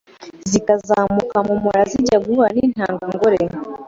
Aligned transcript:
zikazamuka 0.51 1.37
mu 1.47 1.55
mura 1.63 1.81
zijya 1.91 2.17
guhura 2.25 2.49
n’intangangore 2.55 3.39